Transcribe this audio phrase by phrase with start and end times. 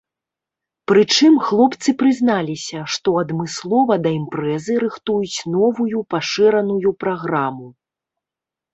[0.91, 7.67] Прычым, хлопцы прызналіся, што адмыслова да імпрэзы рыхтуюць новую пашыраную праграму.